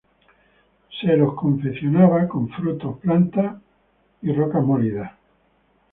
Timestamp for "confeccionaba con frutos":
1.35-2.97